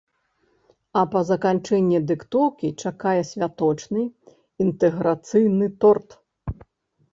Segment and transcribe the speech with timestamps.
[1.01, 4.01] А па заканчэнні дыктоўкі чакае святочны,
[4.69, 6.09] інтэграцыйны торт.